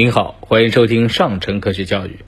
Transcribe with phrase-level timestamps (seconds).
[0.00, 2.20] 您好，欢迎收听上乘科学教育。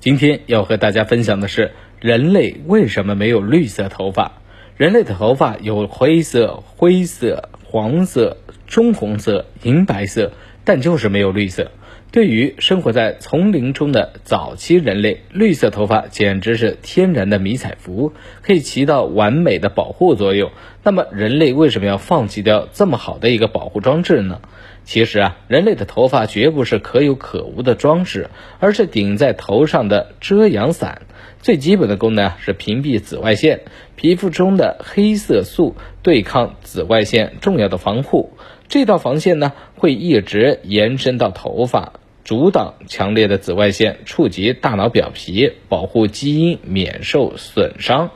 [0.00, 4.40] 今天要和大家分享的是，人类为什么没有绿色头发？
[4.78, 10.32] 人类的头发有灰色、灰色、黄色、棕红色、银白色，
[10.64, 11.70] 但就是没有绿色。
[12.10, 20.50] 对于生活在丛林中的早期人类，绿色头发简直是天然的迷彩服，可以起到完美的保护作用。
[20.88, 24.40] 那么，人类为什么要放弃掉这么好的一个保护装置呢？
[24.86, 31.02] 其实啊，人类的头发绝不是可有可无的装饰，而是顶在头上的遮阳伞。
[31.42, 33.60] 最基本的功能是屏蔽紫外线，
[33.96, 38.32] 皮肤中的黑色素对抗紫外线重要的防护。
[38.68, 41.92] 这道防线呢，会一直延伸到头发，
[42.24, 48.10] 阻挡强烈的紫外线触及大脑表皮，保护基因免受损伤。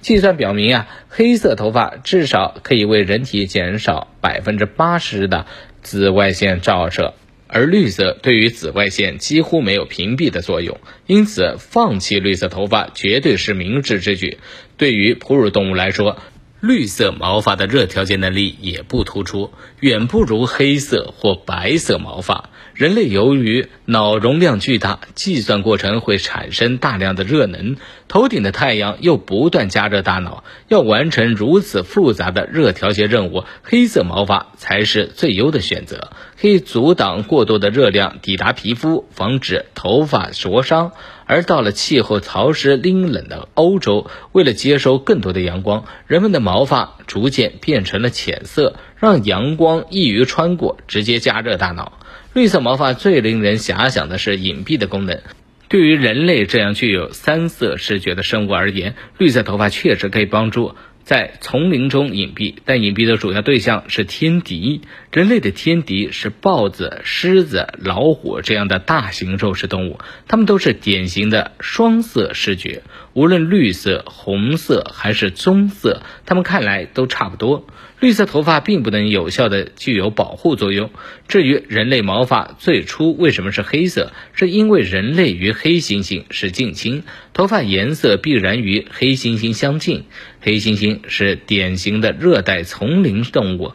[0.00, 5.46] 计算表明啊，黑色头发至少可以为人体减少百分之八十的。
[5.80, 7.14] 紫外线照射，
[7.46, 14.38] 而绿色对于紫外线几乎没有屏蔽的作用，因此放弃绿色头发绝对是明智之举。
[14.76, 16.18] 对于哺乳动物来说，
[16.60, 22.50] 绿色毛发的热调节能力也不突出，远不如黑色或白色毛发。
[22.74, 27.76] 人类由于脑容量巨大，计算过程会产生大量的热能，
[28.08, 40.90] 头顶的太阳又不断加热大脑，要完成如此复杂的热调节任务，黑色毛发才是最优的选择，可以阻挡过多的热量抵达皮肤，防止头发灼伤。
[41.28, 51.98] 而到了气候潮湿阴冷的欧洲，为了接收更多的阳光，人们的毛发逐渐变成了浅色，让阳光易于穿过，直接加热大脑。
[52.32, 55.20] 绿色毛发最令人遐想的是隐蔽的功能。
[55.68, 60.74] 对于人类这样具有三色视觉的生物而言，绿色头发确实可以帮助
[61.08, 62.56] 在丛林中隐蔽。
[62.66, 64.82] 但隐蔽的主要对象是天敌。
[65.10, 72.82] 人类的天敌是豹子、狮子、老虎这样的大型肉食动物，它们都是典型的双色视觉。
[73.14, 77.66] 无论绿色、红色还是棕色，它们看来都差不多。
[78.00, 80.90] 绿色头发并不能有效的具有保护作用。
[81.26, 87.02] 至于人类毛发最初为什么是黑色，是因为人类与黑猩猩是近亲，
[87.32, 90.04] 头发颜色必然与黑猩猩相近。
[90.40, 93.72] 黑猩猩是典型的热带丛林动物，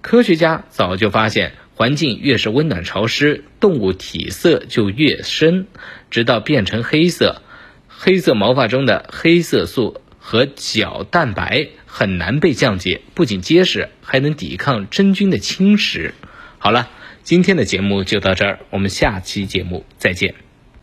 [0.00, 5.66] 科学家早就发现，环境越是温暖潮湿，动物体色就越深，
[6.10, 7.42] 直到变成黑色。
[7.88, 16.12] 黑色毛发中的黑色素和角蛋白很难被降解，不仅结实，还能抵抗真菌的侵蚀。
[16.58, 16.88] 好了，
[17.22, 20.49] 今天的节目就到这儿，我们下期节目再见。